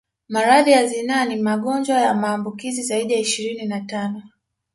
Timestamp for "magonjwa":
1.35-1.97